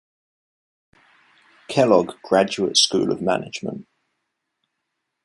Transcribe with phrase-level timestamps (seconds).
[1.67, 3.85] Kellogg Graduate School of Management.